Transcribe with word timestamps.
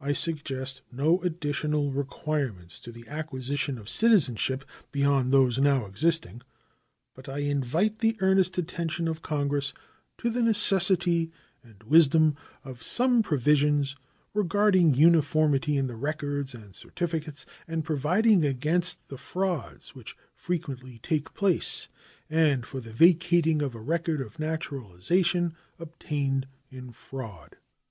I 0.00 0.14
suggest 0.14 0.80
no 0.90 1.20
additional 1.20 1.92
requirements 1.92 2.80
to 2.80 2.90
the 2.90 3.06
acquisition 3.06 3.76
of 3.76 3.90
citizenship 3.90 4.64
beyond 4.90 5.32
those 5.32 5.58
now 5.58 5.84
existing, 5.84 6.40
but 7.14 7.28
I 7.28 7.40
invite 7.40 7.98
the 7.98 8.16
earnest 8.20 8.56
attention 8.56 9.06
of 9.06 9.20
Congress 9.20 9.74
to 10.16 10.30
the 10.30 10.42
necessity 10.42 11.30
and 11.62 11.82
wisdom 11.82 12.36
of 12.64 12.82
some 12.82 13.22
provisions 13.22 13.96
regarding 14.32 14.94
uniformity 14.94 15.76
in 15.76 15.88
the 15.88 15.94
records 15.96 16.54
and 16.54 16.74
certificates, 16.74 17.44
and 17.68 17.84
providing 17.84 18.46
against 18.46 19.08
the 19.08 19.18
frauds 19.18 19.94
which 19.94 20.16
frequently 20.34 21.00
take 21.02 21.34
place 21.34 21.90
and 22.30 22.64
for 22.64 22.80
the 22.80 22.94
vacating 22.94 23.60
of 23.60 23.74
a 23.74 23.80
record 23.82 24.22
of 24.22 24.38
naturalization 24.38 25.54
obtained 25.78 26.46
in 26.70 26.92
fraud. 26.92 27.56